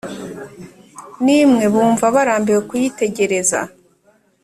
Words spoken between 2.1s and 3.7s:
barambiwe kuyitegereza